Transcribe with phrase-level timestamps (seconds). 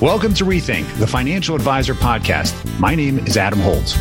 [0.00, 2.54] Welcome to Rethink, the Financial Advisor Podcast.
[2.78, 3.98] My name is Adam Holt.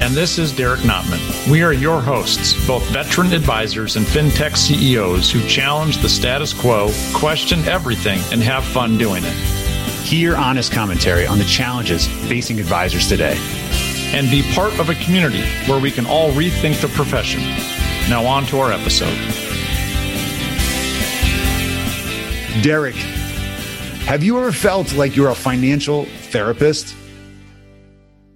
[0.00, 1.18] And this is Derek Notman.
[1.50, 6.92] We are your hosts, both veteran advisors and fintech CEOs who challenge the status quo,
[7.12, 9.32] question everything, and have fun doing it.
[10.04, 13.36] Hear honest commentary on the challenges facing advisors today.
[14.14, 17.40] And be part of a community where we can all rethink the profession.
[18.08, 19.18] Now, on to our episode.
[22.62, 22.94] Derek,
[24.06, 26.94] have you ever felt like you're a financial therapist?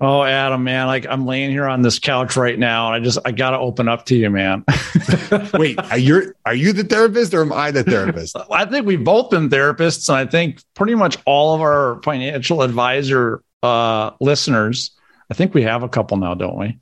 [0.00, 3.18] Oh, Adam, man, like I'm laying here on this couch right now, and I just
[3.24, 4.64] I gotta open up to you, man.
[5.54, 8.36] Wait, are you are you the therapist or am I the therapist?
[8.50, 12.60] I think we've both been therapists, and I think pretty much all of our financial
[12.60, 14.90] advisor uh, listeners.
[15.30, 16.78] I think we have a couple now, don't we?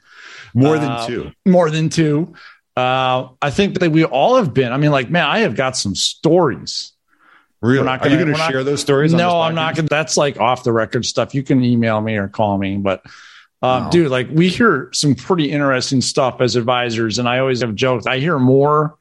[0.52, 1.32] More than uh, two.
[1.46, 2.35] More than two.
[2.77, 4.73] Uh, I think that we all have been.
[4.73, 6.94] I mean, like, man, I have got some stories
[7.64, 7.78] Really?
[7.86, 9.14] Gonna, Are you going to share not, those stories?
[9.14, 9.88] No, I'm not going to.
[9.88, 11.34] That's like off the record stuff.
[11.34, 12.76] You can email me or call me.
[12.76, 13.02] But,
[13.62, 17.18] uh, dude, like we hear some pretty interesting stuff as advisors.
[17.18, 18.98] And I always have joked, I hear more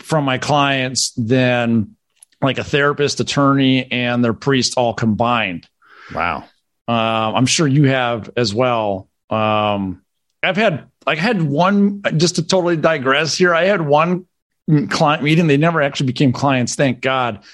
[0.00, 1.94] from my clients than
[2.42, 5.68] like a therapist, attorney, and their priest all combined.
[6.12, 6.48] Wow.
[6.88, 9.08] Uh, I'm sure you have as well.
[9.30, 10.02] Um,
[10.42, 14.26] I've had, I had one, just to totally digress here, I had one
[14.90, 15.46] client meeting.
[15.46, 17.44] They never actually became clients, thank God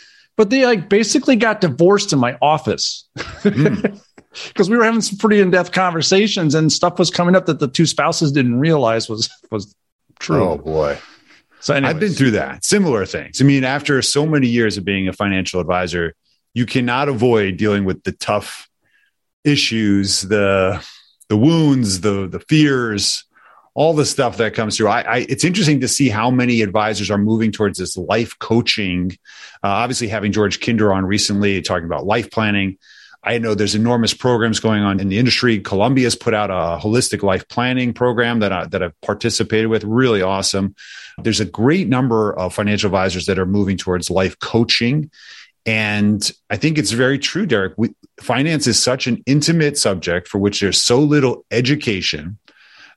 [0.40, 4.70] but they like basically got divorced in my office because mm.
[4.70, 7.84] we were having some pretty in-depth conversations and stuff was coming up that the two
[7.84, 9.74] spouses didn't realize was was
[10.18, 10.42] true.
[10.42, 10.98] Oh boy.
[11.60, 11.94] So anyways.
[11.94, 12.64] I've been through that.
[12.64, 13.42] Similar things.
[13.42, 16.14] I mean, after so many years of being a financial advisor,
[16.54, 18.66] you cannot avoid dealing with the tough
[19.44, 20.82] issues, the
[21.28, 23.24] the wounds, the the fears,
[23.80, 24.88] all the stuff that comes through.
[24.88, 29.12] I, I, it's interesting to see how many advisors are moving towards this life coaching.
[29.64, 32.76] Uh, obviously, having George Kinder on recently talking about life planning.
[33.24, 35.60] I know there's enormous programs going on in the industry.
[35.60, 39.82] Columbia's put out a holistic life planning program that I, that I've participated with.
[39.84, 40.74] Really awesome.
[41.16, 45.10] There's a great number of financial advisors that are moving towards life coaching.
[45.64, 47.72] And I think it's very true, Derek.
[47.78, 52.36] We, finance is such an intimate subject for which there's so little education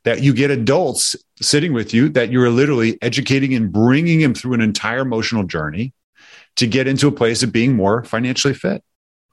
[0.03, 4.53] that you get adults sitting with you that you're literally educating and bringing them through
[4.53, 5.93] an entire emotional journey
[6.55, 8.83] to get into a place of being more financially fit.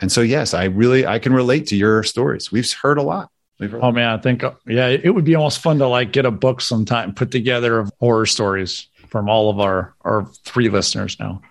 [0.00, 2.50] And so, yes, I really I can relate to your stories.
[2.50, 3.30] We've heard a lot.
[3.58, 6.30] Heard oh man, I think yeah, it would be almost fun to like get a
[6.30, 11.42] book sometime put together of horror stories from all of our our three listeners now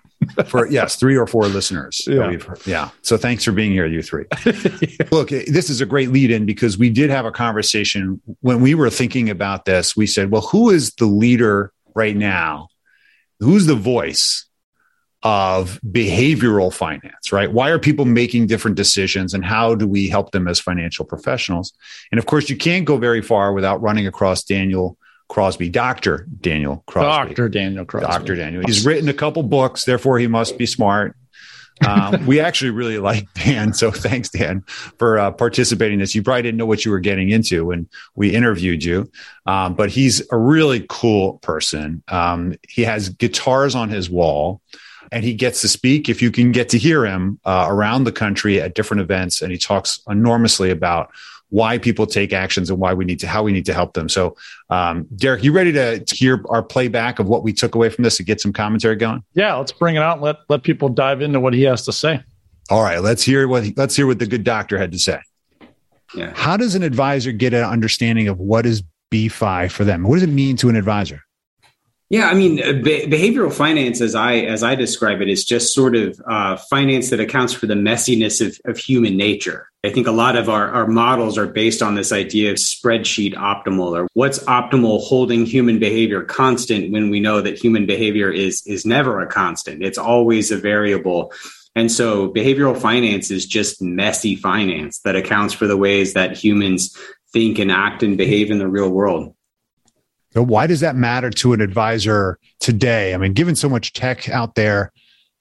[0.46, 2.02] for yes, three or four listeners.
[2.06, 2.36] Yeah.
[2.66, 2.90] yeah.
[3.02, 4.26] So thanks for being here, you three.
[4.44, 5.06] yeah.
[5.10, 8.74] Look, this is a great lead in because we did have a conversation when we
[8.74, 9.96] were thinking about this.
[9.96, 12.68] We said, well, who is the leader right now?
[13.40, 14.46] Who's the voice
[15.22, 17.52] of behavioral finance, right?
[17.52, 21.72] Why are people making different decisions and how do we help them as financial professionals?
[22.10, 24.96] And of course, you can't go very far without running across Daniel
[25.30, 26.26] Crosby, Dr.
[26.40, 27.34] Daniel Crosby.
[27.34, 27.48] Dr.
[27.48, 28.10] Daniel Crosby.
[28.10, 28.34] Dr.
[28.34, 28.62] Daniel.
[28.66, 31.16] He's written a couple books, therefore he must be smart.
[31.86, 33.72] um, we actually really like Dan.
[33.72, 34.62] So thanks, Dan,
[34.98, 36.16] for uh, participating in this.
[36.16, 39.10] You probably didn't know what you were getting into when we interviewed you,
[39.46, 42.02] um, but he's a really cool person.
[42.08, 44.60] Um, he has guitars on his wall
[45.12, 48.12] and he gets to speak if you can get to hear him uh, around the
[48.12, 49.42] country at different events.
[49.42, 51.12] And he talks enormously about
[51.50, 54.08] why people take actions and why we need to how we need to help them.
[54.08, 54.36] So,
[54.70, 58.18] um, Derek, you ready to hear our playback of what we took away from this
[58.18, 59.22] and get some commentary going?
[59.34, 60.14] Yeah, let's bring it out.
[60.14, 62.22] And let let people dive into what he has to say.
[62.70, 65.20] All right, let's hear what he, let's hear what the good doctor had to say.
[66.14, 66.32] Yeah.
[66.34, 68.82] How does an advisor get an understanding of what is
[69.12, 70.04] BFI for them?
[70.04, 71.22] What does it mean to an advisor?
[72.10, 75.72] Yeah, I mean, uh, be- behavioral finance, as I as I describe it, is just
[75.72, 79.68] sort of uh, finance that accounts for the messiness of, of human nature.
[79.84, 83.34] I think a lot of our, our models are based on this idea of spreadsheet
[83.34, 88.66] optimal, or what's optimal holding human behavior constant when we know that human behavior is
[88.66, 91.32] is never a constant; it's always a variable.
[91.76, 96.98] And so, behavioral finance is just messy finance that accounts for the ways that humans
[97.32, 99.32] think and act and behave in the real world.
[100.32, 103.14] So why does that matter to an advisor today?
[103.14, 104.92] I mean, given so much tech out there,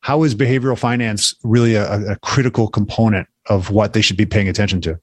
[0.02, 4.48] how is behavioral finance really a, a critical component of what they should be paying
[4.48, 5.00] attention to?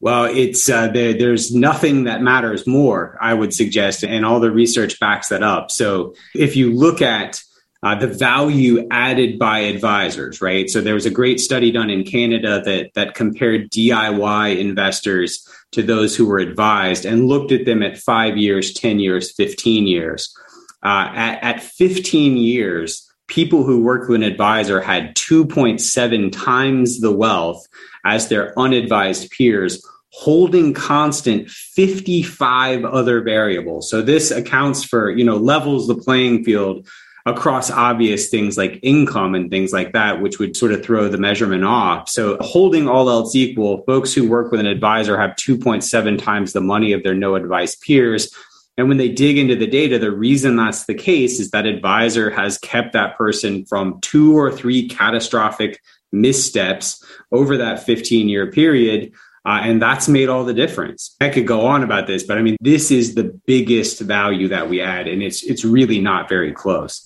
[0.00, 4.50] Well, it's uh, there, there's nothing that matters more, I would suggest, and all the
[4.50, 5.70] research backs that up.
[5.70, 7.42] So if you look at
[7.86, 10.68] uh, the value added by advisors, right?
[10.68, 15.84] So there was a great study done in Canada that that compared DIY investors to
[15.84, 20.36] those who were advised and looked at them at five years, ten years, fifteen years.
[20.82, 27.12] Uh, at, at 15 years, people who work with an advisor had 2.7 times the
[27.12, 27.66] wealth
[28.04, 35.36] as their unadvised peers holding constant 55 other variables so this accounts for you know
[35.36, 36.88] levels the playing field
[37.26, 41.18] across obvious things like income and things like that, which would sort of throw the
[41.18, 42.08] measurement off.
[42.08, 46.60] So, holding all else equal, folks who work with an advisor have 2.7 times the
[46.60, 48.32] money of their no advice peers.
[48.78, 52.30] And when they dig into the data, the reason that's the case is that advisor
[52.30, 55.80] has kept that person from two or three catastrophic
[56.12, 59.12] missteps over that 15 year period.
[59.46, 61.16] Uh, and that's made all the difference.
[61.20, 64.68] I could go on about this, but I mean, this is the biggest value that
[64.68, 67.05] we add, and it's it's really not very close.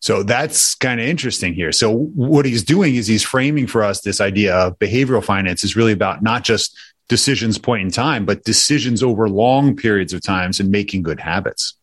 [0.00, 1.72] So that's kind of interesting here.
[1.72, 5.76] So what he's doing is he's framing for us this idea of behavioral finance is
[5.76, 6.76] really about not just
[7.08, 11.74] decisions point in time, but decisions over long periods of times and making good habits.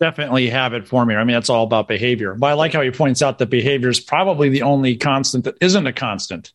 [0.00, 1.16] Definitely habit forming.
[1.16, 2.34] I mean, that's all about behavior.
[2.34, 5.56] But I like how he points out that behavior is probably the only constant that
[5.60, 6.52] isn't a constant,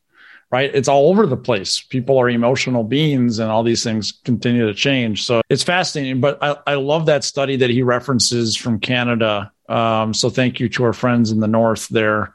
[0.50, 0.74] right?
[0.74, 1.82] It's all over the place.
[1.82, 5.24] People are emotional beings and all these things continue to change.
[5.24, 6.20] So it's fascinating.
[6.20, 10.70] But I, I love that study that he references from Canada um, so thank you
[10.70, 12.34] to our friends in the north there.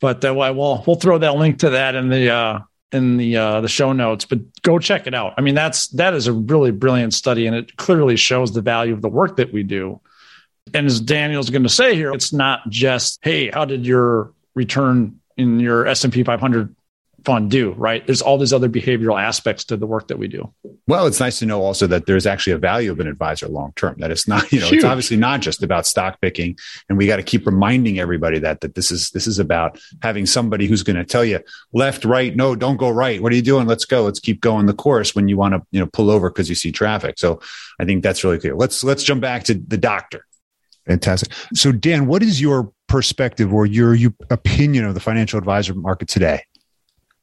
[0.00, 2.58] But uh, we'll we'll throw that link to that in the uh,
[2.92, 4.24] in the uh, the show notes.
[4.24, 5.34] But go check it out.
[5.36, 8.94] I mean, that's that is a really brilliant study, and it clearly shows the value
[8.94, 10.00] of the work that we do.
[10.74, 15.20] And as Daniel's going to say here, it's not just hey, how did your return
[15.36, 16.74] in your S and P 500
[17.24, 18.06] fun do, right?
[18.06, 20.52] There's all these other behavioral aspects to the work that we do.
[20.86, 23.72] Well, it's nice to know also that there's actually a value of an advisor long
[23.76, 23.96] term.
[23.98, 24.78] That it's not, you know, Huge.
[24.78, 26.56] it's obviously not just about stock picking,
[26.88, 30.26] and we got to keep reminding everybody that that this is this is about having
[30.26, 31.40] somebody who's going to tell you
[31.72, 33.22] left, right, no, don't go right.
[33.22, 33.66] What are you doing?
[33.66, 34.02] Let's go.
[34.02, 36.54] Let's keep going the course when you want to, you know, pull over because you
[36.54, 37.18] see traffic.
[37.18, 37.40] So
[37.80, 38.54] I think that's really clear.
[38.54, 40.26] Let's let's jump back to the doctor.
[40.86, 41.32] Fantastic.
[41.54, 46.08] So Dan, what is your perspective or your, your opinion of the financial advisor market
[46.08, 46.42] today?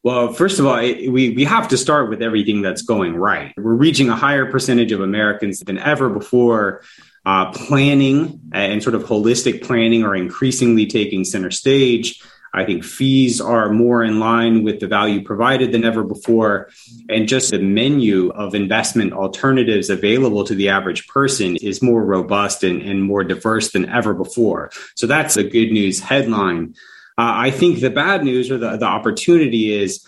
[0.02, 3.54] Well, first of all, we, we have to start with everything that's going right.
[3.58, 6.84] We're reaching a higher percentage of Americans than ever before.
[7.26, 12.24] Uh, planning and sort of holistic planning are increasingly taking center stage.
[12.54, 16.70] I think fees are more in line with the value provided than ever before.
[17.10, 22.64] And just the menu of investment alternatives available to the average person is more robust
[22.64, 24.72] and, and more diverse than ever before.
[24.96, 26.74] So that's a good news headline.
[27.20, 30.08] Uh, I think the bad news or the, the opportunity is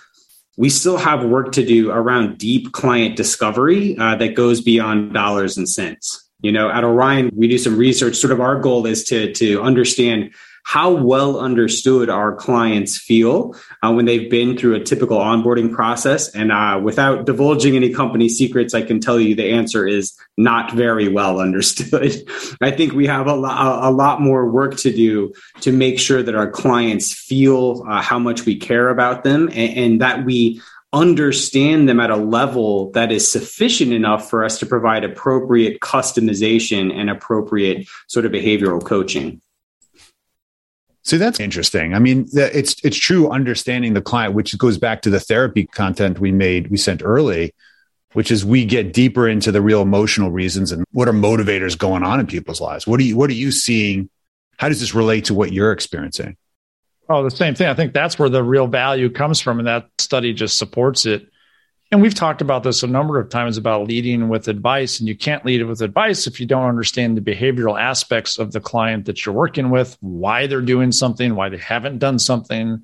[0.55, 5.57] we still have work to do around deep client discovery uh, that goes beyond dollars
[5.57, 6.25] and cents.
[6.39, 8.15] You know, at Orion, we do some research.
[8.15, 13.91] Sort of our goal is to to understand how well understood our clients feel uh,
[13.91, 16.29] when they've been through a typical onboarding process.
[16.29, 20.71] And uh, without divulging any company secrets, I can tell you the answer is not
[20.73, 22.15] very well understood.
[22.61, 26.23] I think we have a, lo- a lot more work to do to make sure
[26.23, 30.61] that our clients feel uh, how much we care about them and, and that we
[30.93, 36.93] understand them at a level that is sufficient enough for us to provide appropriate customization
[36.93, 39.41] and appropriate sort of behavioral coaching.
[41.03, 41.95] See, that's interesting.
[41.95, 46.19] I mean, it's it's true understanding the client, which goes back to the therapy content
[46.19, 47.55] we made, we sent early,
[48.13, 52.03] which is we get deeper into the real emotional reasons and what are motivators going
[52.03, 52.85] on in people's lives.
[52.85, 54.09] What are you what are you seeing?
[54.57, 56.37] How does this relate to what you're experiencing?
[57.09, 57.67] Oh, the same thing.
[57.67, 61.30] I think that's where the real value comes from, and that study just supports it
[61.91, 65.15] and we've talked about this a number of times about leading with advice and you
[65.15, 69.25] can't lead with advice if you don't understand the behavioral aspects of the client that
[69.25, 72.83] you're working with why they're doing something why they haven't done something.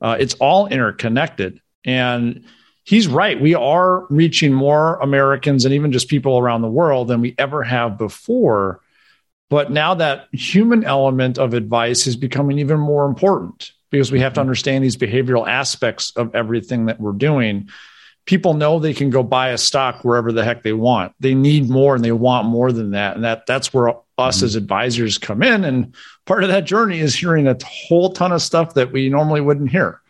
[0.00, 1.60] Uh, it's all interconnected.
[1.84, 2.44] And
[2.82, 3.40] he's right.
[3.40, 7.62] We are reaching more americans and even just people around the world than we ever
[7.62, 8.80] have before.
[9.50, 14.32] But now that human element of advice is becoming even more important because we have
[14.32, 17.68] to understand these behavioral aspects of everything that we're doing
[18.24, 21.12] people know they can go buy a stock wherever the heck they want.
[21.20, 23.16] They need more and they want more than that.
[23.16, 24.44] And that that's where us mm-hmm.
[24.44, 25.64] as advisors come in.
[25.64, 25.94] And
[26.26, 29.70] part of that journey is hearing a whole ton of stuff that we normally wouldn't
[29.70, 30.00] hear.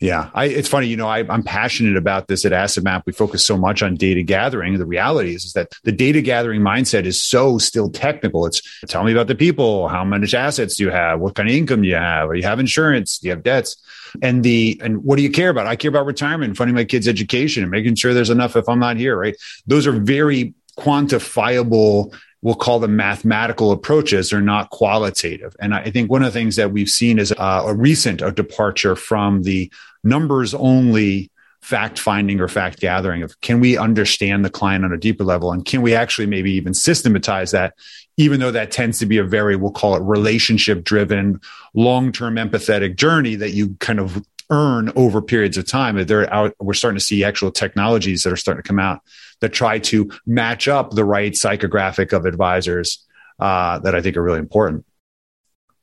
[0.00, 0.86] Yeah, I, it's funny.
[0.86, 3.02] You know, I, am passionate about this at Asset Map.
[3.04, 4.78] We focus so much on data gathering.
[4.78, 8.46] The reality is, is that the data gathering mindset is so still technical.
[8.46, 9.88] It's tell me about the people.
[9.88, 11.20] How much assets do you have?
[11.20, 12.30] What kind of income do you have?
[12.30, 13.18] Or you have insurance?
[13.18, 13.76] Do you have debts?
[14.22, 15.66] And the and what do you care about?
[15.66, 18.78] I care about retirement, funding my kids' education, and making sure there's enough if I'm
[18.78, 19.16] not here.
[19.18, 19.36] Right?
[19.66, 25.54] Those are very quantifiable we'll call them mathematical approaches are not qualitative.
[25.60, 28.32] And I think one of the things that we've seen is uh, a recent a
[28.32, 29.70] departure from the
[30.02, 31.29] numbers only
[31.62, 35.52] fact finding or fact gathering of can we understand the client on a deeper level?
[35.52, 37.74] And can we actually maybe even systematize that
[38.16, 41.40] even though that tends to be a very we'll call it relationship driven
[41.74, 46.04] long-term empathetic journey that you kind of earn over periods of time?
[46.06, 49.00] They're out we're starting to see actual technologies that are starting to come out
[49.40, 53.06] that try to match up the right psychographic of advisors
[53.38, 54.84] uh, that i think are really important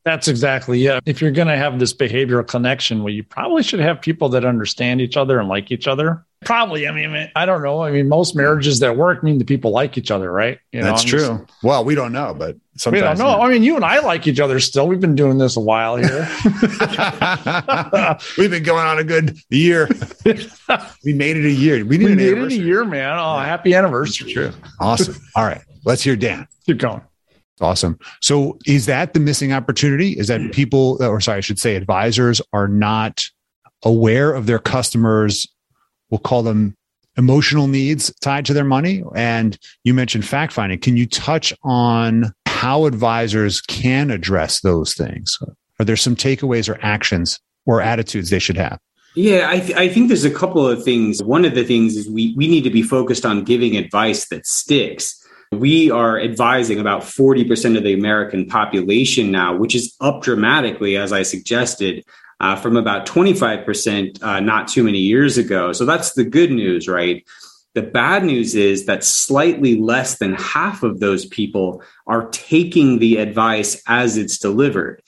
[0.07, 1.01] that's exactly yeah.
[1.05, 4.45] If you're going to have this behavioral connection, well, you probably should have people that
[4.45, 6.25] understand each other and like each other.
[6.45, 6.87] Probably.
[6.87, 7.81] I mean, I don't know.
[7.81, 10.59] I mean, most marriages that work mean the people like each other, right?
[10.71, 11.45] You That's know, true.
[11.45, 13.41] Just, well, we don't know, but sometimes we don't know.
[13.41, 14.87] I mean, you and I like each other still.
[14.87, 16.29] We've been doing this a while here.
[18.37, 19.89] We've been going on a good year.
[21.03, 21.83] we made it a year.
[21.83, 23.17] We, we made it a year, man.
[23.17, 24.33] Oh, happy anniversary!
[24.33, 24.63] That's true.
[24.79, 25.15] Awesome.
[25.35, 26.47] All right, let's hear Dan.
[26.65, 27.01] Keep going.
[27.59, 27.97] Awesome.
[28.21, 30.11] So is that the missing opportunity?
[30.11, 30.49] Is that hmm.
[30.49, 33.27] people, or sorry, I should say advisors are not
[33.83, 35.47] aware of their customers,
[36.09, 36.75] we'll call them
[37.17, 39.03] emotional needs tied to their money.
[39.15, 40.79] And you mentioned fact finding.
[40.79, 45.37] Can you touch on how advisors can address those things?
[45.79, 48.79] Are there some takeaways or actions or attitudes they should have?
[49.15, 51.23] Yeah, I, th- I, think there's a couple of things.
[51.23, 54.45] One of the things is we, we need to be focused on giving advice that
[54.45, 55.26] sticks.
[55.51, 61.13] We are advising about 40% of the American population now, which is up dramatically, as
[61.13, 62.03] I suggested,
[62.39, 65.71] uh, from about 25% uh, not too many years ago.
[65.71, 67.25] So that's the good news, right?
[67.73, 73.17] The bad news is that slightly less than half of those people are taking the
[73.17, 75.01] advice as it's delivered.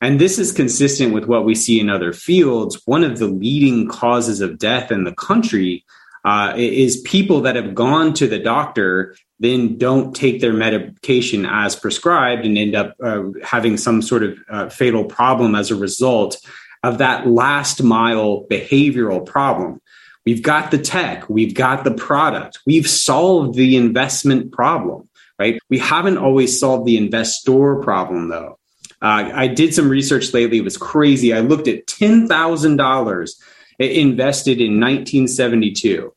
[0.00, 2.80] And this is consistent with what we see in other fields.
[2.86, 5.84] One of the leading causes of death in the country
[6.24, 11.76] uh, is people that have gone to the doctor then don't take their medication as
[11.76, 16.38] prescribed and end up uh, having some sort of uh, fatal problem as a result
[16.82, 19.80] of that last mile behavioral problem.
[20.24, 25.60] We've got the tech, we've got the product, we've solved the investment problem, right?
[25.68, 28.58] We haven't always solved the investor problem though.
[29.02, 31.34] Uh, I did some research lately, it was crazy.
[31.34, 33.30] I looked at $10,000
[33.78, 36.12] invested in 1972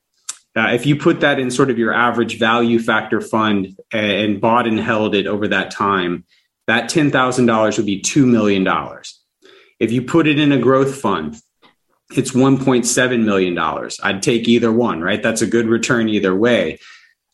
[0.58, 4.66] uh, if you put that in sort of your average value factor fund and bought
[4.66, 6.26] and held it over that time,
[6.66, 8.68] that $10,000 would be $2 million.
[9.80, 11.40] If you put it in a growth fund,
[12.16, 13.90] it's $1.7 million.
[14.02, 15.22] I'd take either one, right?
[15.22, 16.80] That's a good return either way.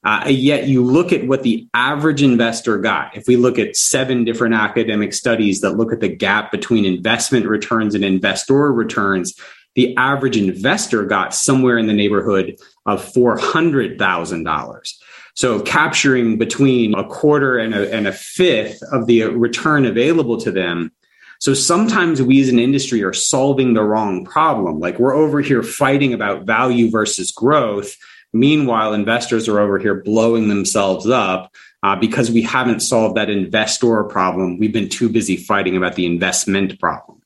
[0.04, 3.16] Uh, yet you look at what the average investor got.
[3.16, 7.48] If we look at seven different academic studies that look at the gap between investment
[7.48, 9.34] returns and investor returns,
[9.76, 14.94] the average investor got somewhere in the neighborhood of $400,000.
[15.36, 20.52] So capturing between a quarter and a, and a fifth of the return available to
[20.52, 20.92] them.
[21.40, 24.80] So sometimes we as an industry are solving the wrong problem.
[24.80, 27.98] Like we're over here fighting about value versus growth.
[28.32, 31.52] Meanwhile, investors are over here blowing themselves up
[31.82, 34.58] uh, because we haven't solved that investor problem.
[34.58, 37.22] We've been too busy fighting about the investment problem.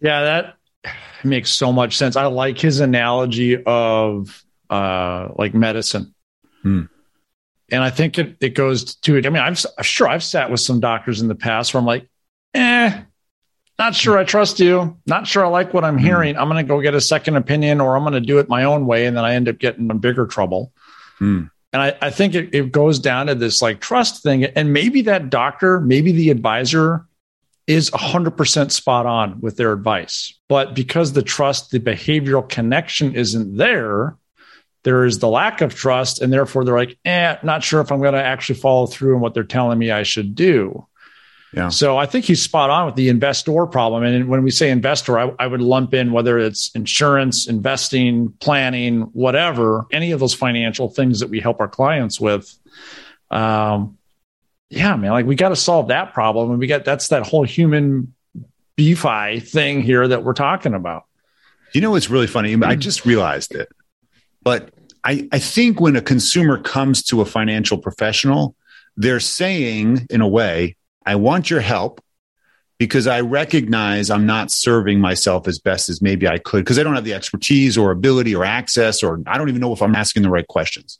[0.00, 0.56] Yeah, that
[1.24, 2.16] makes so much sense.
[2.16, 6.14] I like his analogy of uh, like medicine.
[6.62, 6.82] Hmm.
[7.70, 9.26] And I think it, it goes to it.
[9.26, 12.06] I mean, I'm sure I've sat with some doctors in the past where I'm like,
[12.54, 13.02] eh,
[13.78, 14.98] not sure I trust you.
[15.06, 16.04] Not sure I like what I'm hmm.
[16.04, 16.36] hearing.
[16.36, 18.64] I'm going to go get a second opinion or I'm going to do it my
[18.64, 19.06] own way.
[19.06, 20.72] And then I end up getting in bigger trouble.
[21.18, 21.44] Hmm.
[21.72, 24.44] And I, I think it, it goes down to this like trust thing.
[24.44, 27.06] And maybe that doctor, maybe the advisor
[27.66, 30.38] is 100% spot on with their advice.
[30.48, 34.16] But because the trust, the behavioral connection isn't there,
[34.84, 36.20] there is the lack of trust.
[36.20, 39.20] And therefore, they're like, eh, not sure if I'm going to actually follow through on
[39.20, 40.86] what they're telling me I should do.
[41.54, 41.68] Yeah.
[41.68, 44.04] So I think he's spot on with the investor problem.
[44.04, 49.02] And when we say investor, I, I, would lump in whether it's insurance, investing, planning,
[49.12, 52.58] whatever, any of those financial things that we help our clients with.
[53.30, 53.98] Um,
[54.72, 56.50] yeah, man, like we got to solve that problem.
[56.50, 58.14] And we got that's that whole human
[58.78, 61.04] BeFi thing here that we're talking about.
[61.74, 62.56] You know what's really funny?
[62.62, 63.68] I just realized it.
[64.42, 64.70] But
[65.04, 68.56] I, I think when a consumer comes to a financial professional,
[68.96, 72.02] they're saying, in a way, I want your help
[72.78, 76.82] because I recognize I'm not serving myself as best as maybe I could because I
[76.82, 79.94] don't have the expertise or ability or access, or I don't even know if I'm
[79.94, 80.98] asking the right questions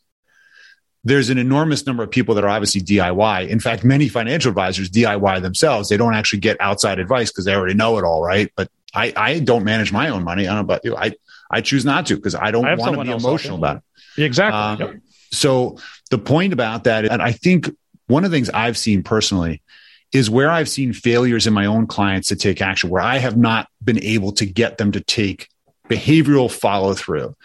[1.04, 3.49] there's an enormous number of people that are obviously DIY.
[3.49, 5.88] In fact, many financial advisors DIY themselves.
[5.88, 8.50] They don't actually get outside advice because they already know it all, right?
[8.56, 10.47] But I, I don't manage my own money.
[10.47, 10.97] I don't know about you.
[10.97, 11.12] I,
[11.50, 14.23] I choose not to because I don't want to be emotional about it.
[14.23, 14.87] Exactly.
[14.87, 15.02] Um, yep.
[15.32, 15.78] So
[16.11, 17.71] the point about that, and I think
[18.06, 19.62] one of the things I've seen personally
[20.12, 23.37] is where I've seen failures in my own clients to take action, where I have
[23.37, 25.49] not been able to get them to take
[25.88, 27.36] behavioral follow through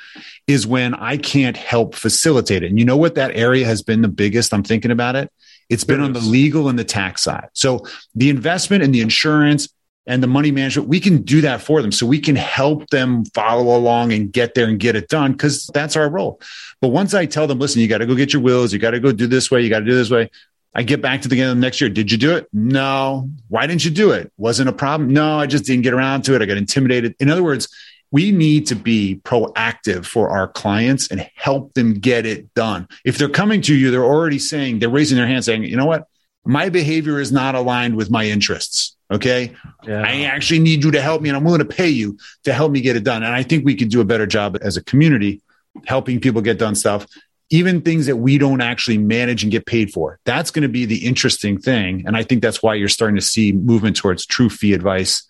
[0.48, 2.68] is when I can't help facilitate it.
[2.70, 4.54] And you know what that area has been the biggest?
[4.54, 5.32] I'm thinking about it.
[5.70, 7.50] It's been on the legal and the tax side.
[7.54, 9.68] So the investment and the insurance
[10.06, 11.92] and the money management, we can do that for them.
[11.92, 15.68] So we can help them follow along and get there and get it done because
[15.74, 16.40] that's our role.
[16.80, 18.92] But once I tell them, listen, you got to go get your wills, you got
[18.92, 20.32] to go do this way, you got to do this way.
[20.74, 21.90] I get back to the the next year.
[21.90, 22.48] Did you do it?
[22.54, 23.30] No.
[23.50, 24.32] Why didn't you do it?
[24.38, 25.12] Wasn't a problem.
[25.12, 26.42] No, I just didn't get around to it.
[26.42, 27.16] I got intimidated.
[27.20, 27.68] In other words,
[28.12, 32.88] we need to be proactive for our clients and help them get it done.
[33.06, 35.86] If they're coming to you, they're already saying, they're raising their hand saying, you know
[35.86, 36.08] what?
[36.46, 38.96] My behavior is not aligned with my interests.
[39.12, 39.54] Okay.
[39.86, 40.02] Yeah.
[40.02, 42.72] I actually need you to help me and I'm willing to pay you to help
[42.72, 43.24] me get it done.
[43.24, 45.42] And I think we could do a better job as a community
[45.86, 47.06] helping people get done stuff,
[47.50, 50.20] even things that we don't actually manage and get paid for.
[50.26, 52.04] That's going to be the interesting thing.
[52.06, 55.26] And I think that's why you're starting to see movement towards true fee advice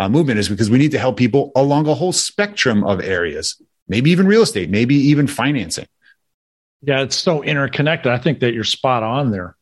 [0.00, 3.60] uh, movement is because we need to help people along a whole spectrum of areas,
[3.86, 5.86] maybe even real estate, maybe even financing.
[6.80, 8.10] Yeah, it's so interconnected.
[8.10, 9.56] I think that you're spot on there.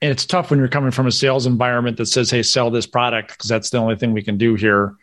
[0.00, 2.86] And it's tough when you're coming from a sales environment that says, hey, sell this
[2.86, 4.94] product because that's the only thing we can do here.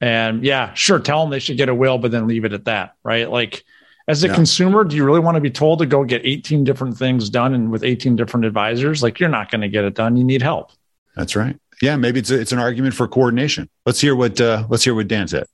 [0.00, 2.64] And yeah, sure, tell them they should get a will, but then leave it at
[2.64, 3.30] that, right?
[3.30, 3.62] Like,
[4.08, 4.34] as a yeah.
[4.34, 7.54] consumer, do you really want to be told to go get 18 different things done
[7.54, 9.04] and with 18 different advisors?
[9.04, 10.16] Like, you're not going to get it done.
[10.16, 10.72] You need help.
[11.14, 13.68] That's right yeah, maybe it's a, it's an argument for coordination.
[13.84, 15.46] Let's hear what uh, let's hear what Dan said.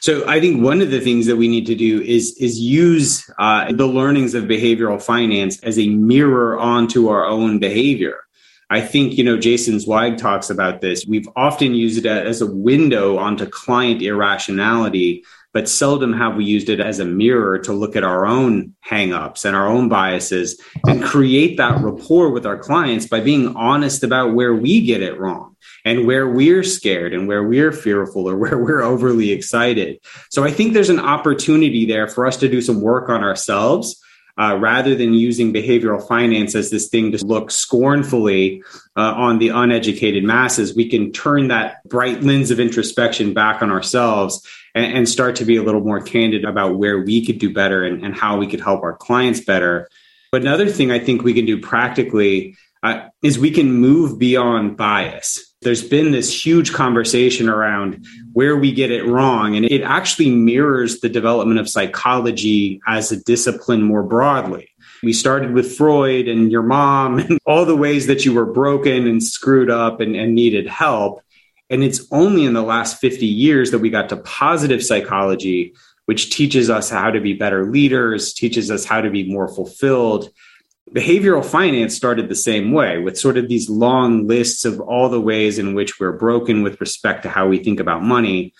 [0.00, 3.28] So I think one of the things that we need to do is is use
[3.38, 8.16] uh, the learnings of behavioral finance as a mirror onto our own behavior.
[8.70, 11.06] I think you know Jason Zweig talks about this.
[11.06, 16.68] We've often used it as a window onto client irrationality but seldom have we used
[16.68, 21.02] it as a mirror to look at our own hangups and our own biases and
[21.02, 25.56] create that rapport with our clients by being honest about where we get it wrong
[25.84, 29.98] and where we're scared and where we're fearful or where we're overly excited.
[30.30, 34.02] So I think there's an opportunity there for us to do some work on ourselves.
[34.40, 38.62] Uh, rather than using behavioral finance as this thing to look scornfully
[38.96, 43.72] uh, on the uneducated masses, we can turn that bright lens of introspection back on
[43.72, 47.52] ourselves and, and start to be a little more candid about where we could do
[47.52, 49.88] better and, and how we could help our clients better.
[50.30, 54.76] But another thing I think we can do practically uh, is we can move beyond
[54.76, 55.44] bias.
[55.62, 61.00] There's been this huge conversation around where we get it wrong, and it actually mirrors
[61.00, 64.68] the development of psychology as a discipline more broadly.
[65.02, 69.06] We started with Freud and your mom and all the ways that you were broken
[69.06, 71.22] and screwed up and, and needed help.
[71.70, 75.74] And it's only in the last 50 years that we got to positive psychology,
[76.06, 80.30] which teaches us how to be better leaders, teaches us how to be more fulfilled.
[80.90, 85.20] Behavioral finance started the same way with sort of these long lists of all the
[85.20, 88.54] ways in which we're broken with respect to how we think about money.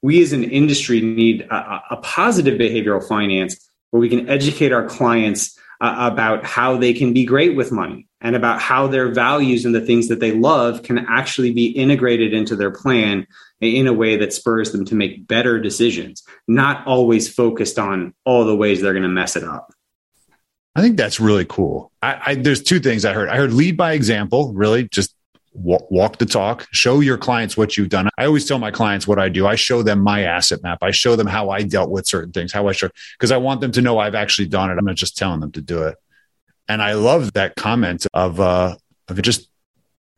[0.00, 3.56] We as an industry need a, a positive behavioral finance
[3.90, 8.06] where we can educate our clients uh, about how they can be great with money
[8.22, 12.32] and about how their values and the things that they love can actually be integrated
[12.32, 13.26] into their plan
[13.60, 18.44] in a way that spurs them to make better decisions, not always focused on all
[18.44, 19.72] the ways they're going to mess it up.
[20.74, 21.92] I think that's really cool.
[22.00, 23.28] I, I, there's two things I heard.
[23.28, 25.14] I heard lead by example, really just
[25.52, 28.08] walk, walk the talk, show your clients what you've done.
[28.16, 29.46] I always tell my clients what I do.
[29.46, 30.78] I show them my asset map.
[30.80, 33.60] I show them how I dealt with certain things, how I show, because I want
[33.60, 34.78] them to know I've actually done it.
[34.78, 35.96] I'm not just telling them to do it.
[36.68, 38.76] And I love that comment of, uh,
[39.08, 39.48] of just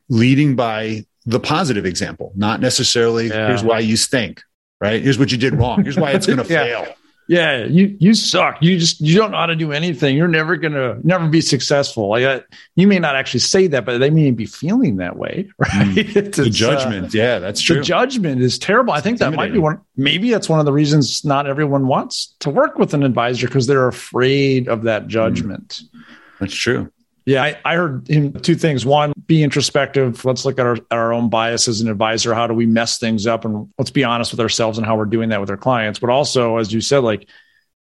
[0.09, 3.48] leading by the positive example, not necessarily yeah.
[3.48, 4.42] here's why you stink,
[4.80, 5.02] right?
[5.02, 5.83] Here's what you did wrong.
[5.83, 6.64] Here's why it's going to yeah.
[6.64, 6.94] fail.
[7.26, 8.59] Yeah, you you suck.
[8.61, 10.14] You just you don't know how to do anything.
[10.14, 12.11] You're never gonna never be successful.
[12.11, 12.44] Like that,
[12.76, 15.70] you may not actually say that, but they may be feeling that way, right?
[15.72, 16.35] Mm.
[16.35, 17.76] the uh, judgment, uh, yeah, that's true.
[17.76, 18.92] The judgment is terrible.
[18.92, 19.80] I think that might be one.
[19.96, 23.66] Maybe that's one of the reasons not everyone wants to work with an advisor because
[23.66, 25.80] they're afraid of that judgment.
[25.94, 26.04] Mm.
[26.44, 26.90] That's true.
[27.26, 28.85] Yeah, I, I, heard him two things.
[28.85, 30.26] One, be introspective.
[30.26, 32.35] Let's look at our, our own bias as an advisor.
[32.35, 33.46] How do we mess things up?
[33.46, 35.98] And let's be honest with ourselves and how we're doing that with our clients.
[35.98, 37.26] But also, as you said, like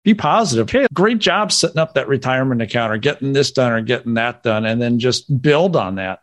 [0.04, 0.70] be positive.
[0.70, 4.42] Hey, great job setting up that retirement account or getting this done or getting that
[4.42, 4.66] done.
[4.66, 6.20] And then just build on that.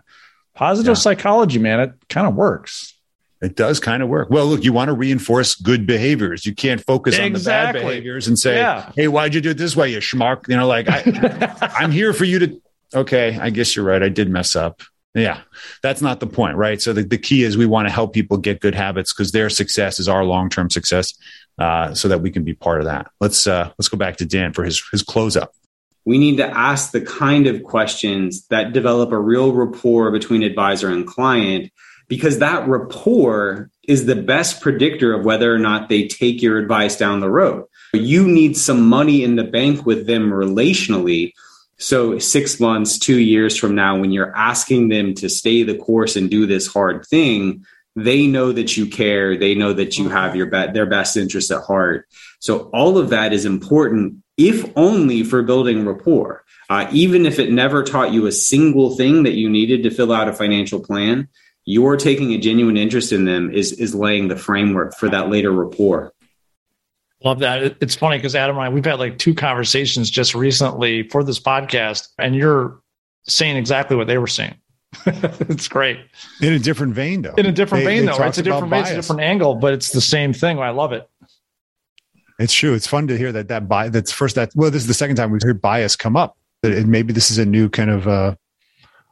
[0.54, 1.00] Positive yeah.
[1.00, 2.93] psychology, man, it kind of works.
[3.42, 4.30] It does kind of work.
[4.30, 6.46] Well, look, you want to reinforce good behaviors.
[6.46, 7.26] You can't focus exactly.
[7.26, 8.90] on the bad behaviors and say, yeah.
[8.96, 12.12] "Hey, why'd you do it this way, you schmuck?" You know, like I, I'm here
[12.12, 12.62] for you to
[12.94, 14.02] okay, I guess you're right.
[14.02, 14.82] I did mess up.
[15.14, 15.42] Yeah,
[15.82, 16.80] that's not the point, right?
[16.82, 19.48] So the, the key is we want to help people get good habits because their
[19.48, 21.14] success is our long term success,
[21.58, 23.08] uh, so that we can be part of that.
[23.20, 25.52] Let's uh, let's go back to Dan for his his close up.
[26.04, 30.88] We need to ask the kind of questions that develop a real rapport between advisor
[30.88, 31.72] and client
[32.14, 36.96] because that rapport is the best predictor of whether or not they take your advice
[36.96, 37.64] down the road.
[37.92, 41.32] You need some money in the bank with them relationally.
[41.78, 46.14] So, six months, two years from now, when you're asking them to stay the course
[46.14, 49.36] and do this hard thing, they know that you care.
[49.36, 52.06] They know that you have your be- their best interest at heart.
[52.38, 56.44] So, all of that is important, if only for building rapport.
[56.70, 60.12] Uh, even if it never taught you a single thing that you needed to fill
[60.12, 61.28] out a financial plan,
[61.64, 65.52] you're taking a genuine interest in them is is laying the framework for that later
[65.52, 66.12] rapport.
[67.24, 67.76] Love that.
[67.80, 71.40] It's funny because Adam and I we've had like two conversations just recently for this
[71.40, 72.80] podcast, and you're
[73.26, 74.54] saying exactly what they were saying.
[75.06, 75.98] it's great.
[76.40, 77.34] In a different vein, though.
[77.34, 78.24] In a different they, vein, they though.
[78.24, 80.58] It's a different vein, it's a different angle, but it's the same thing.
[80.58, 81.08] I love it.
[82.38, 82.74] It's true.
[82.74, 83.92] It's fun to hear that that bias.
[83.92, 84.34] That's first.
[84.34, 86.36] That well, this is the second time we've heard bias come up.
[86.62, 88.34] That maybe this is a new kind of uh,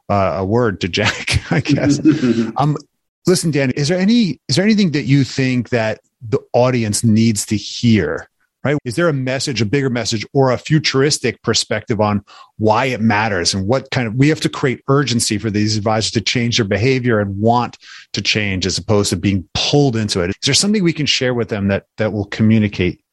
[0.09, 1.99] uh, a word to Jack, I guess.
[2.57, 2.77] um,
[3.25, 7.45] listen, Dan, is there any is there anything that you think that the audience needs
[7.47, 8.27] to hear?
[8.63, 8.77] Right?
[8.85, 12.23] Is there a message, a bigger message, or a futuristic perspective on
[12.57, 16.11] why it matters and what kind of we have to create urgency for these advisors
[16.11, 17.77] to change their behavior and want
[18.13, 20.29] to change as opposed to being pulled into it?
[20.29, 23.03] Is there something we can share with them that that will communicate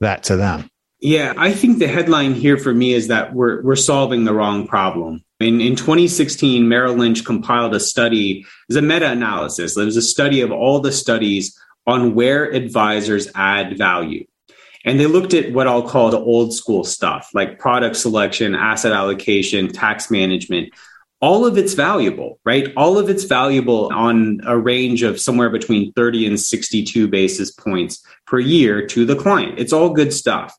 [0.00, 0.68] that to them?
[0.98, 4.66] Yeah, I think the headline here for me is that we're we're solving the wrong
[4.66, 5.24] problem.
[5.40, 9.76] In, in 2016, Merrill Lynch compiled a study, it a meta analysis.
[9.76, 14.26] It was a study of all the studies on where advisors add value.
[14.84, 18.92] And they looked at what I'll call the old school stuff, like product selection, asset
[18.92, 20.72] allocation, tax management.
[21.20, 22.72] All of it's valuable, right?
[22.76, 28.02] All of it's valuable on a range of somewhere between 30 and 62 basis points
[28.26, 29.58] per year to the client.
[29.58, 30.56] It's all good stuff.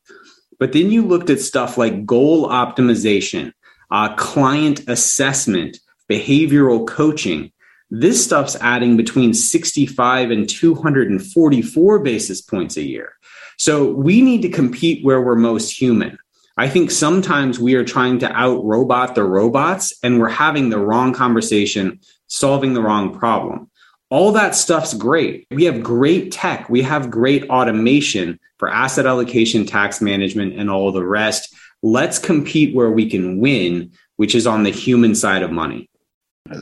[0.60, 3.52] But then you looked at stuff like goal optimization,
[3.92, 5.78] uh, client assessment,
[6.10, 7.52] behavioral coaching.
[7.90, 13.12] This stuff's adding between 65 and 244 basis points a year.
[13.58, 16.18] So we need to compete where we're most human.
[16.56, 20.78] I think sometimes we are trying to out robot the robots and we're having the
[20.78, 23.70] wrong conversation, solving the wrong problem.
[24.08, 25.46] All that stuff's great.
[25.50, 30.92] We have great tech, we have great automation for asset allocation, tax management, and all
[30.92, 31.54] the rest.
[31.82, 35.88] Let's compete where we can win, which is on the human side of money.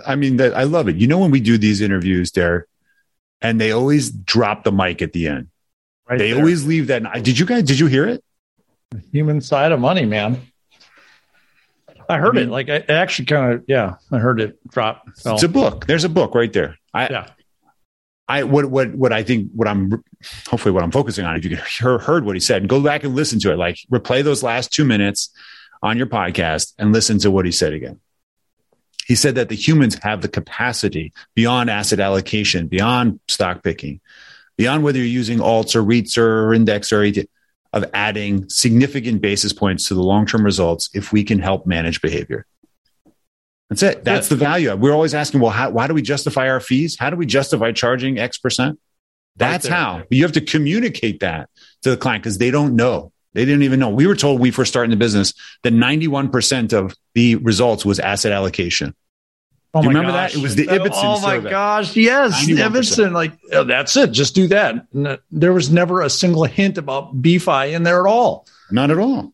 [0.06, 0.96] I mean, that I love it.
[0.96, 2.66] You know, when we do these interviews, there,
[3.40, 5.48] and they always drop the mic at the end.
[6.08, 6.40] Right they there.
[6.40, 7.02] always leave that.
[7.22, 7.64] Did you guys?
[7.64, 8.22] Did you hear it?
[8.90, 10.40] The human side of money, man.
[12.08, 12.52] I heard I mean, it.
[12.52, 15.08] Like I actually kind of, yeah, I heard it drop.
[15.16, 15.34] Fell.
[15.34, 15.86] It's a book.
[15.86, 16.76] There's a book right there.
[16.92, 17.30] I, yeah.
[18.30, 20.04] I what what what I think what I'm
[20.46, 21.36] hopefully what I'm focusing on.
[21.36, 23.56] If you hear, heard what he said, go back and listen to it.
[23.56, 25.30] Like replay those last two minutes
[25.82, 27.98] on your podcast and listen to what he said again.
[29.04, 34.00] He said that the humans have the capacity beyond asset allocation, beyond stock picking,
[34.56, 37.04] beyond whether you're using alts or REITs or index or
[37.72, 42.00] of adding significant basis points to the long term results if we can help manage
[42.00, 42.46] behavior.
[43.70, 44.04] That's it.
[44.04, 44.74] That's the value.
[44.74, 46.96] We're always asking, well, how, why do we justify our fees?
[46.98, 48.80] How do we justify charging X percent?
[49.36, 50.02] That's right how.
[50.10, 51.48] you have to communicate that
[51.82, 53.12] to the client because they don't know.
[53.32, 53.88] They didn't even know.
[53.88, 58.32] We were told we first started the business that 91% of the results was asset
[58.32, 58.94] allocation.
[59.72, 60.32] Oh do you remember gosh.
[60.32, 60.38] that?
[60.38, 61.50] It was the Ibbotson Oh my survey.
[61.50, 61.96] gosh.
[61.96, 62.44] Yes.
[62.44, 62.58] 91%.
[62.58, 63.12] Ibbotson.
[63.12, 64.10] Like, oh, that's it.
[64.10, 64.84] Just do that.
[65.30, 68.48] There was never a single hint about BFI in there at all.
[68.72, 69.32] Not at all.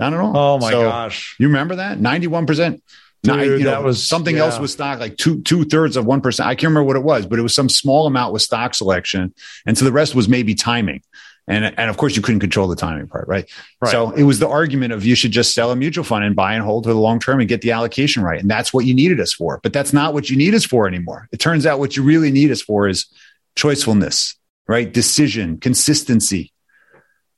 [0.00, 0.36] Not at all.
[0.36, 1.36] Oh my so, gosh.
[1.38, 1.98] You remember that?
[1.98, 2.80] 91%.
[3.22, 4.42] Dude, no, you know, that was something yeah.
[4.42, 6.48] else with stock, like two two thirds of one percent.
[6.48, 9.32] I can't remember what it was, but it was some small amount with stock selection,
[9.64, 11.02] and so the rest was maybe timing.
[11.46, 13.48] And and of course, you couldn't control the timing part, right?
[13.80, 13.90] right?
[13.90, 16.54] So it was the argument of you should just sell a mutual fund and buy
[16.54, 18.94] and hold for the long term and get the allocation right, and that's what you
[18.94, 19.60] needed us for.
[19.62, 21.28] But that's not what you need us for anymore.
[21.30, 23.06] It turns out what you really need us for is
[23.54, 24.34] choicefulness,
[24.66, 24.92] right?
[24.92, 26.52] Decision, consistency.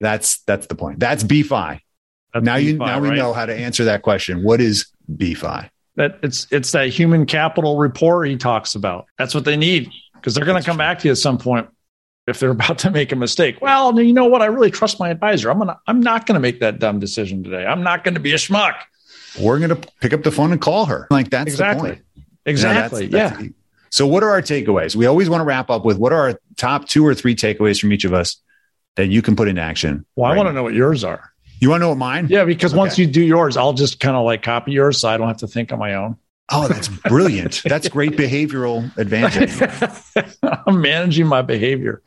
[0.00, 0.98] That's that's the point.
[0.98, 1.80] That's BFI.
[2.32, 4.42] That's now BFI, you now we know how to answer that question.
[4.44, 5.68] What is BFI?
[5.96, 9.06] That it's it's that human capital rapport he talks about.
[9.18, 11.68] That's what they need because they're going to come back to you at some point
[12.26, 13.60] if they're about to make a mistake.
[13.60, 14.42] Well, you know what?
[14.42, 15.50] I really trust my advisor.
[15.50, 17.64] I'm gonna I'm not going to make that dumb decision today.
[17.64, 18.74] I'm not going to be a schmuck.
[19.40, 21.08] We're going to pick up the phone and call her.
[21.10, 22.00] Like that's exactly
[22.46, 23.06] exactly.
[23.06, 23.10] Yeah.
[23.10, 23.50] That's, that's, yeah.
[23.90, 24.96] So, what are our takeaways?
[24.96, 27.80] We always want to wrap up with what are our top two or three takeaways
[27.80, 28.42] from each of us
[28.96, 30.04] that you can put into action.
[30.16, 31.32] Well, right I want to know what yours are.
[31.60, 32.26] You want to know what mine?
[32.28, 32.78] Yeah, because okay.
[32.78, 35.38] once you do yours, I'll just kind of like copy yours so I don't have
[35.38, 36.16] to think on my own.
[36.50, 37.62] Oh, that's brilliant.
[37.64, 39.52] that's great behavioral advantage.
[40.66, 42.02] I'm managing my behavior.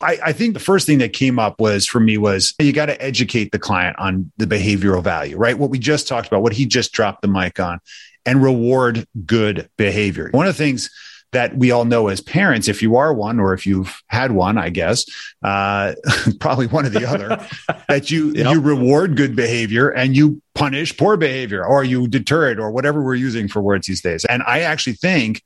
[0.00, 2.86] I, I, think the first thing that came up was for me was you got
[2.86, 5.58] to educate the client on the behavioral value, right?
[5.58, 7.80] What we just talked about, what he just dropped the mic on,
[8.24, 10.28] and reward good behavior.
[10.32, 10.90] One of the things
[11.32, 14.56] that we all know as parents, if you are one or if you've had one,
[14.56, 15.04] I guess,
[15.42, 15.94] uh,
[16.40, 17.46] probably one or the other,
[17.88, 18.54] that you yep.
[18.54, 23.02] you reward good behavior and you punish poor behavior, or you deter it, or whatever
[23.02, 24.24] we're using for words these days.
[24.24, 25.42] And I actually think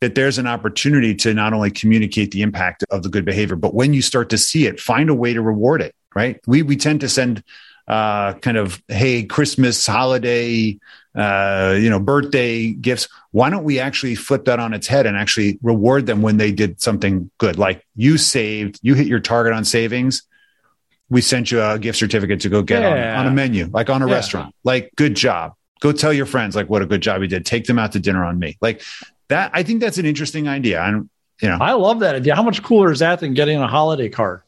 [0.00, 3.74] that there's an opportunity to not only communicate the impact of the good behavior, but
[3.74, 5.94] when you start to see it, find a way to reward it.
[6.14, 6.40] Right?
[6.46, 7.42] We we tend to send
[7.88, 10.78] uh, kind of hey Christmas holiday
[11.14, 13.08] uh, you know, birthday gifts.
[13.30, 16.52] Why don't we actually flip that on its head and actually reward them when they
[16.52, 17.58] did something good?
[17.58, 20.22] Like you saved, you hit your target on savings.
[21.08, 23.18] We sent you a gift certificate to go get yeah.
[23.18, 24.14] on, on, a menu, like on a yeah.
[24.14, 24.54] restaurant.
[24.64, 25.54] Like, good job.
[25.80, 27.44] Go tell your friends like what a good job you did.
[27.44, 28.56] Take them out to dinner on me.
[28.60, 28.82] Like
[29.28, 29.50] that.
[29.52, 30.82] I think that's an interesting idea.
[30.82, 31.10] And
[31.42, 32.34] you know, I love that idea.
[32.34, 34.42] How much cooler is that than getting a holiday card?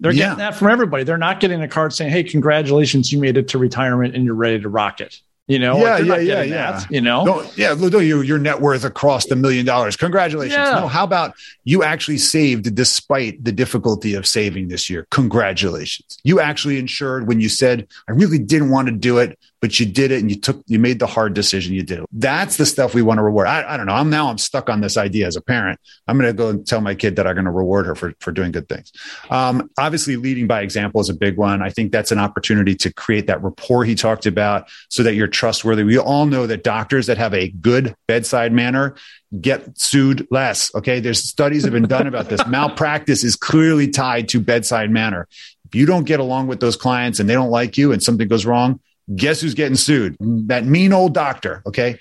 [0.00, 0.50] They're getting yeah.
[0.50, 1.04] that from everybody.
[1.04, 4.34] They're not getting a card saying, "Hey, congratulations, you made it to retirement and you're
[4.34, 6.72] ready to rock it." You know, yeah, like yeah, yeah, yeah.
[6.72, 7.74] That, you know, no, yeah.
[7.74, 9.96] Your your net worth across the million dollars.
[9.96, 10.54] Congratulations.
[10.56, 10.80] Yeah.
[10.80, 15.06] No, how about you actually saved despite the difficulty of saving this year?
[15.10, 16.16] Congratulations.
[16.22, 19.86] You actually insured when you said I really didn't want to do it, but you
[19.86, 21.72] did it and you took, you made the hard decision.
[21.72, 22.06] You did it.
[22.10, 23.46] That's the stuff we want to reward.
[23.46, 23.94] I, I don't know.
[23.94, 25.78] I'm now I'm stuck on this idea as a parent.
[26.08, 28.12] I'm going to go and tell my kid that I'm going to reward her for,
[28.18, 28.92] for doing good things.
[29.30, 31.62] Um, obviously leading by example is a big one.
[31.62, 35.28] I think that's an opportunity to create that rapport he talked about so that you're
[35.28, 35.84] trustworthy.
[35.84, 38.96] We all know that doctors that have a good bedside manner
[39.40, 40.74] get sued less.
[40.74, 40.98] Okay.
[40.98, 42.44] There's studies have been done about this.
[42.48, 45.28] Malpractice is clearly tied to bedside manner.
[45.66, 48.26] If you don't get along with those clients and they don't like you and something
[48.26, 48.80] goes wrong,
[49.14, 50.16] guess who's getting sued?
[50.20, 51.62] That mean old doctor.
[51.66, 51.98] Okay.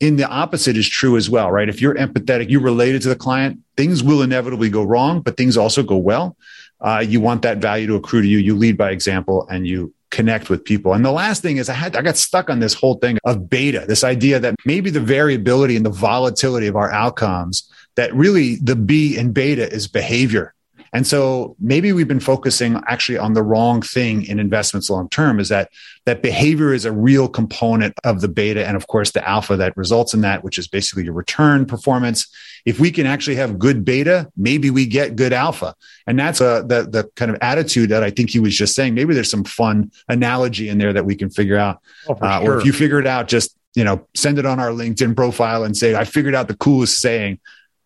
[0.00, 1.68] In the opposite is true as well, right?
[1.68, 5.56] If you're empathetic, you're related to the client, things will inevitably go wrong, but things
[5.56, 6.36] also go well.
[6.80, 8.38] Uh, you want that value to accrue to you.
[8.38, 10.92] You lead by example and you connect with people.
[10.92, 13.48] And the last thing is I had, I got stuck on this whole thing of
[13.50, 18.56] beta, this idea that maybe the variability and the volatility of our outcomes, that really
[18.56, 20.54] the B in beta is behavior.
[20.94, 25.40] And so maybe we've been focusing actually on the wrong thing in investments long term
[25.40, 25.70] is that
[26.06, 29.76] that behavior is a real component of the beta and of course the alpha that
[29.76, 32.28] results in that, which is basically your return performance.
[32.64, 35.74] If we can actually have good beta, maybe we get good alpha.
[36.06, 38.94] And that's a, the, the kind of attitude that I think he was just saying.
[38.94, 41.80] Maybe there's some fun analogy in there that we can figure out.
[42.08, 42.54] Oh, uh, sure.
[42.54, 45.64] Or if you figure it out, just you know, send it on our LinkedIn profile
[45.64, 47.40] and say, I figured out the coolest saying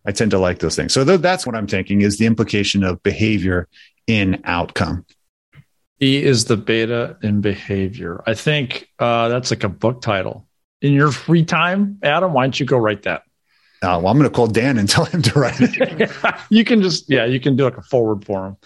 [0.08, 0.94] I tend to like those things.
[0.94, 3.68] So th- that's what I'm thinking is the implication of behavior
[4.06, 5.04] in outcome.
[6.00, 8.22] E is the beta in behavior.
[8.26, 10.48] I think uh, that's like a book title.
[10.80, 13.20] In your free time, Adam, why don't you go write that?
[13.82, 16.10] Uh, well, I'm going to call Dan and tell him to write it.
[16.48, 18.56] you can just, yeah, you can do like a forward for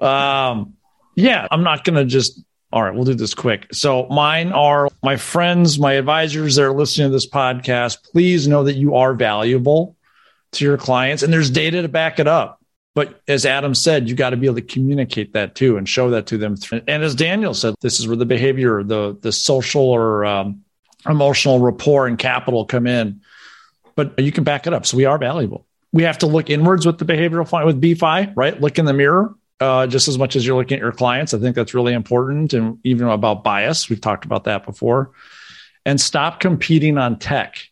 [0.00, 0.08] him.
[0.08, 0.74] Um,
[1.16, 3.66] yeah, I'm not going to just, all right, we'll do this quick.
[3.74, 8.10] So mine are my friends, my advisors that are listening to this podcast.
[8.10, 9.96] Please know that you are valuable
[10.52, 12.60] to your clients and there's data to back it up.
[12.94, 16.10] But as Adam said, you got to be able to communicate that too and show
[16.10, 16.56] that to them.
[16.86, 20.62] And as Daniel said, this is where the behavior, the the social or um,
[21.08, 23.22] emotional rapport and capital come in.
[23.94, 24.84] But you can back it up.
[24.84, 25.66] So we are valuable.
[25.92, 28.60] We have to look inwards with the behavioral with BFI, right?
[28.60, 31.32] Look in the mirror uh, just as much as you're looking at your clients.
[31.32, 32.52] I think that's really important.
[32.52, 35.12] And even about bias, we've talked about that before.
[35.86, 37.68] And stop competing on tech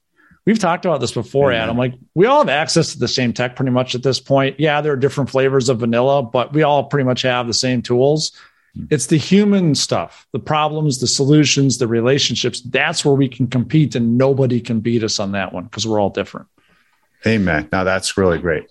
[0.47, 1.77] we've talked about this before, Adam.
[1.77, 4.59] Like we all have access to the same tech pretty much at this point.
[4.59, 7.83] Yeah, there are different flavors of vanilla, but we all pretty much have the same
[7.83, 8.33] tools.
[8.75, 8.85] Hmm.
[8.91, 12.61] It's the human stuff, the problems, the solutions, the relationships.
[12.61, 16.01] That's where we can compete, and nobody can beat us on that one because we're
[16.01, 16.47] all different.
[17.27, 17.69] Amen.
[17.71, 18.65] Now that's really great.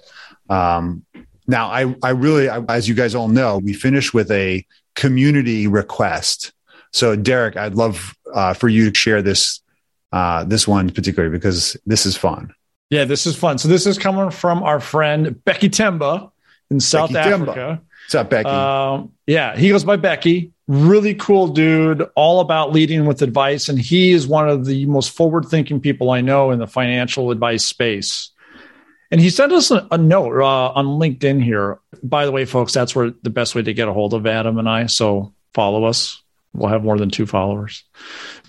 [0.49, 1.05] Um,
[1.49, 4.63] now, I, I really, I, as you guys all know, we finish with a
[4.95, 6.51] community request.
[6.93, 9.60] So, Derek, I'd love uh, for you to share this
[10.11, 12.53] uh, this one particularly because this is fun.
[12.89, 13.57] Yeah, this is fun.
[13.57, 16.31] So this is coming from our friend Becky Temba
[16.71, 17.51] in South Becky Africa.
[17.51, 17.81] Timba.
[18.05, 18.49] What's up, Becky?
[18.49, 20.51] Um, yeah, he goes by Becky.
[20.67, 23.69] Really cool dude, all about leading with advice.
[23.69, 27.29] And he is one of the most forward thinking people I know in the financial
[27.29, 28.31] advice space.
[29.11, 31.79] And he sent us a, a note uh, on LinkedIn here.
[32.01, 34.57] By the way, folks, that's where the best way to get a hold of Adam
[34.57, 34.87] and I.
[34.87, 36.21] So follow us.
[36.53, 37.83] We'll have more than two followers.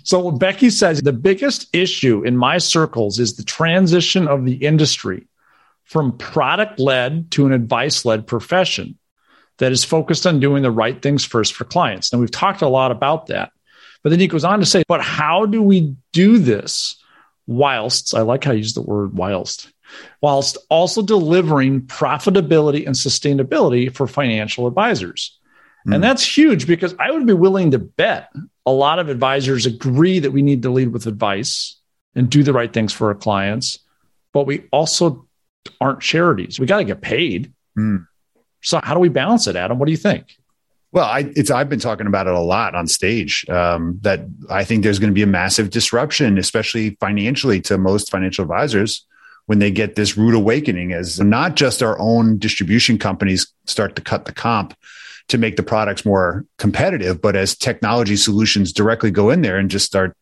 [0.02, 5.26] So Becky says the biggest issue in my circles is the transition of the industry
[5.84, 8.96] from product led to an advice led profession
[9.58, 12.12] that is focused on doing the right things first for clients.
[12.12, 13.52] And we've talked a lot about that.
[14.02, 16.96] But then he goes on to say, but how do we do this
[17.46, 19.70] whilst, I like how you use the word whilst,
[20.22, 25.38] whilst also delivering profitability and sustainability for financial advisors?
[25.86, 25.94] Mm.
[25.94, 26.00] And hmm.
[26.02, 28.30] that's huge because I would be willing to bet
[28.66, 31.76] a lot of advisors agree that we need to lead with advice
[32.14, 33.78] and do the right things for our clients.
[34.32, 35.26] But we also
[35.80, 36.60] aren't charities.
[36.60, 37.52] We got to get paid.
[37.78, 38.06] Mm.
[38.62, 39.78] So how do we balance it, Adam?
[39.78, 40.36] What do you think?
[40.92, 43.48] Well, I, it's I've been talking about it a lot on stage.
[43.48, 48.10] Um, that I think there's going to be a massive disruption, especially financially, to most
[48.10, 49.06] financial advisors
[49.46, 50.92] when they get this rude awakening.
[50.92, 54.74] As not just our own distribution companies start to cut the comp
[55.30, 59.70] to make the products more competitive, but as technology solutions directly go in there and
[59.70, 60.16] just start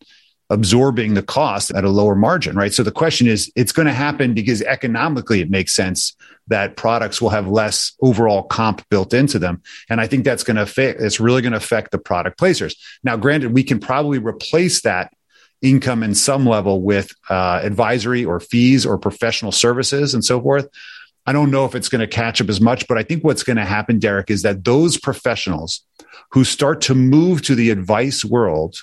[0.50, 2.72] absorbing the cost at a lower margin, right?
[2.72, 6.16] So the question is, it's going to happen because economically it makes sense
[6.46, 9.62] that products will have less overall comp built into them.
[9.90, 12.76] And I think that's going to affect, it's really going to affect the product placers.
[13.04, 15.12] Now, granted, we can probably replace that
[15.60, 20.68] income in some level with uh, advisory or fees or professional services and so forth.
[21.28, 23.42] I don't know if it's going to catch up as much, but I think what's
[23.42, 25.84] going to happen, Derek, is that those professionals
[26.30, 28.76] who start to move to the advice world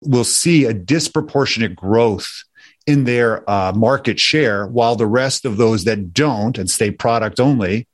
[0.00, 2.44] will see a disproportionate growth
[2.86, 7.40] in their uh, market share, while the rest of those that don't and stay product
[7.40, 7.88] only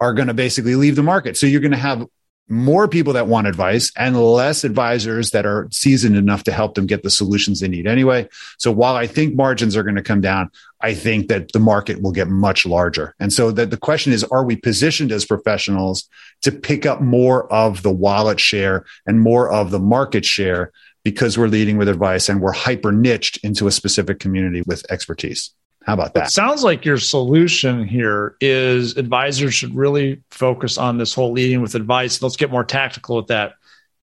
[0.00, 1.36] are going to basically leave the market.
[1.36, 2.06] So you're going to have
[2.50, 6.86] more people that want advice and less advisors that are seasoned enough to help them
[6.86, 8.28] get the solutions they need anyway.
[8.58, 12.02] So while I think margins are going to come down, I think that the market
[12.02, 13.14] will get much larger.
[13.20, 16.08] And so that the question is, are we positioned as professionals
[16.42, 20.72] to pick up more of the wallet share and more of the market share
[21.04, 25.50] because we're leading with advice and we're hyper niched into a specific community with expertise.
[25.86, 26.26] How about that?
[26.26, 31.62] It sounds like your solution here is advisors should really focus on this whole leading
[31.62, 32.22] with advice.
[32.22, 33.54] Let's get more tactical with that.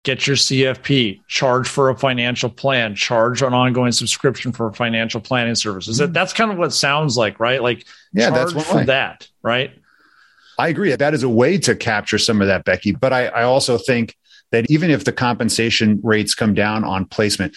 [0.03, 5.55] Get your CFP, charge for a financial plan, charge an ongoing subscription for financial planning
[5.55, 5.99] services.
[5.99, 6.13] Mm-hmm.
[6.13, 7.61] That's kind of what it sounds like, right?
[7.61, 8.85] Like, yeah, that's for way.
[8.85, 9.71] that, right?
[10.57, 10.95] I agree.
[10.95, 12.93] That is a way to capture some of that, Becky.
[12.93, 14.15] But I, I also think
[14.51, 17.55] that even if the compensation rates come down on placement,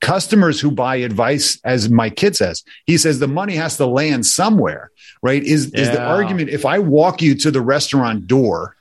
[0.00, 4.26] customers who buy advice, as my kid says, he says the money has to land
[4.26, 4.90] somewhere,
[5.22, 5.42] right?
[5.42, 5.80] Is, yeah.
[5.80, 8.76] is the argument if I walk you to the restaurant door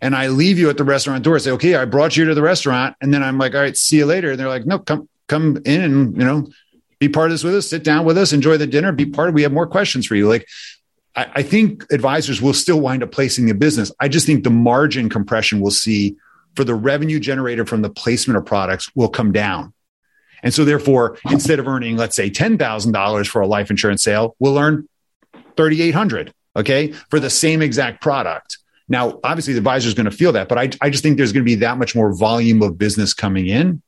[0.00, 2.42] and I leave you at the restaurant door, say, okay, I brought you to the
[2.42, 2.96] restaurant.
[3.00, 4.30] And then I'm like, all right, see you later.
[4.30, 6.48] And they're like, no, come, come in and, you know,
[6.98, 9.28] be part of this with us, sit down with us, enjoy the dinner, be part
[9.28, 10.28] of, we have more questions for you.
[10.28, 10.46] Like,
[11.16, 13.90] I, I think advisors will still wind up placing the business.
[14.00, 16.16] I just think the margin compression we'll see
[16.56, 19.72] for the revenue generated from the placement of products will come down.
[20.42, 24.58] And so therefore, instead of earning, let's say $10,000 for a life insurance sale, we'll
[24.58, 24.88] earn
[25.56, 26.32] 3,800.
[26.56, 26.92] Okay.
[27.10, 28.58] For the same exact product.
[28.88, 31.32] Now, obviously the advisor is going to feel that, but I, I just think there's
[31.32, 33.82] going to be that much more volume of business coming in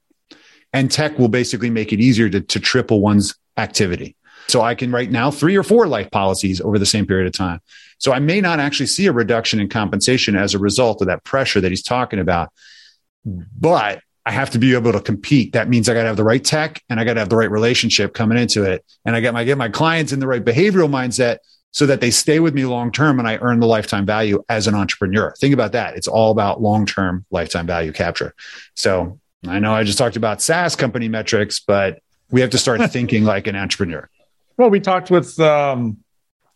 [0.73, 4.17] and tech will basically make it easier to, to triple one's activity.
[4.49, 7.33] So I can write now three or four life policies over the same period of
[7.33, 7.61] time.
[7.99, 11.25] So I may not actually see a reduction in compensation as a result of that
[11.25, 12.51] pressure that he's talking about.
[13.25, 15.53] But I have to be able to compete.
[15.53, 17.37] That means I got to have the right tech and I got to have the
[17.37, 18.85] right relationship coming into it.
[19.05, 21.39] And I get my get my clients in the right behavioral mindset
[21.73, 24.67] so that they stay with me long term and I earn the lifetime value as
[24.67, 25.35] an entrepreneur.
[25.41, 25.97] Think about that.
[25.97, 28.35] It's all about long term lifetime value capture.
[28.75, 32.81] So I know I just talked about SaaS company metrics, but we have to start
[32.91, 34.09] thinking like an entrepreneur.
[34.57, 35.99] Well, we talked with um,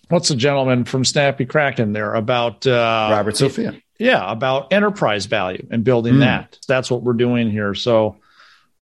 [0.09, 3.81] what's the gentleman from Snappy Kraken there about uh, Robert Sofia.
[3.99, 6.21] Yeah, about enterprise value and building mm.
[6.21, 6.59] that.
[6.69, 7.75] That's what we're doing here.
[7.75, 8.17] So,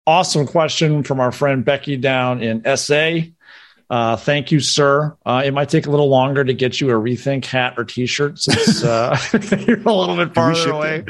[0.07, 3.21] awesome question from our friend Becky down in SA.
[3.91, 5.17] Uh, thank you, sir.
[5.25, 8.39] Uh, it might take a little longer to get you a rethink hat or T-shirt
[8.39, 9.17] since uh,
[9.67, 11.05] you're a little bit farther away.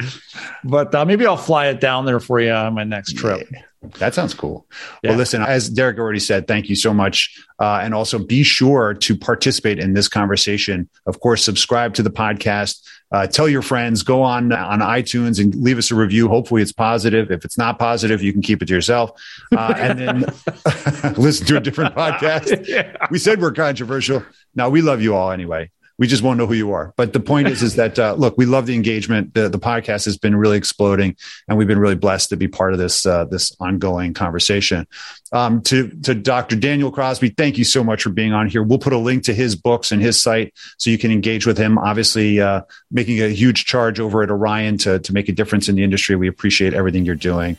[0.63, 3.47] But uh, maybe I'll fly it down there for you on my next trip.
[3.51, 3.61] Yeah.
[3.99, 4.67] That sounds cool.
[5.03, 5.11] Yeah.
[5.11, 7.39] Well, listen, as Derek already said, thank you so much.
[7.59, 10.89] Uh, and also be sure to participate in this conversation.
[11.05, 12.85] Of course, subscribe to the podcast.
[13.11, 16.27] Uh, tell your friends, go on on iTunes and leave us a review.
[16.27, 17.31] Hopefully, it's positive.
[17.31, 19.11] If it's not positive, you can keep it to yourself.
[19.55, 20.19] Uh, and then
[21.17, 22.67] listen to a different podcast.
[22.67, 23.07] yeah.
[23.09, 24.25] We said we're controversial.
[24.53, 26.93] Now we love you all anyway we just won't know who you are.
[26.97, 29.33] But the point is, is that uh, look, we love the engagement.
[29.33, 31.15] The the podcast has been really exploding,
[31.47, 34.87] and we've been really blessed to be part of this uh, this ongoing conversation.
[35.31, 36.55] Um, to to Dr.
[36.55, 38.63] Daniel Crosby, thank you so much for being on here.
[38.63, 41.57] We'll put a link to his books and his site so you can engage with
[41.57, 41.77] him.
[41.77, 45.75] Obviously, uh, making a huge charge over at Orion to to make a difference in
[45.75, 46.15] the industry.
[46.15, 47.57] We appreciate everything you're doing,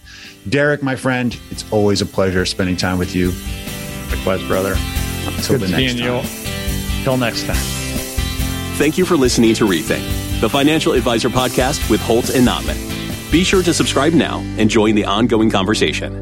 [0.48, 1.38] Derek, my friend.
[1.50, 3.32] It's always a pleasure spending time with you.
[4.10, 4.76] Likewise, brother.
[5.26, 6.24] Until Good the next time.
[6.24, 7.02] You.
[7.02, 8.05] Till next time.
[8.76, 10.04] Thank you for listening to Rethink,
[10.42, 12.76] the financial advisor podcast with Holt and Notman.
[13.32, 16.12] Be sure to subscribe now and join the ongoing conversation.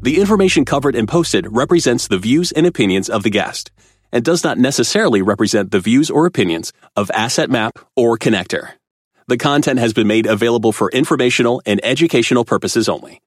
[0.00, 3.70] The information covered and posted represents the views and opinions of the guest
[4.10, 8.70] and does not necessarily represent the views or opinions of Asset Map or Connector.
[9.28, 13.20] The content has been made available for informational and educational purposes only.